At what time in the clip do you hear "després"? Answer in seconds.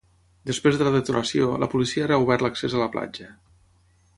0.51-0.77